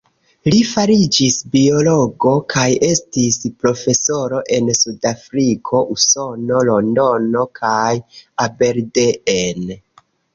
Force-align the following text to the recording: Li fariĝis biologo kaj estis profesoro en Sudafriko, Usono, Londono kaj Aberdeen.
Li 0.51 0.59
fariĝis 0.67 1.33
biologo 1.55 2.31
kaj 2.53 2.63
estis 2.87 3.37
profesoro 3.65 4.39
en 4.57 4.71
Sudafriko, 4.79 5.81
Usono, 5.97 6.63
Londono 6.71 7.45
kaj 7.61 7.93
Aberdeen. 8.47 9.69